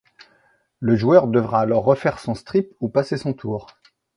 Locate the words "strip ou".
2.33-2.89